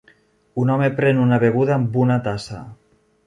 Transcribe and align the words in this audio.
Un 0.61 0.71
home 0.75 0.87
pren 0.99 1.19
una 1.25 1.39
beguda 1.45 1.75
amb 1.77 1.99
una 2.05 2.19
tassa. 2.29 2.63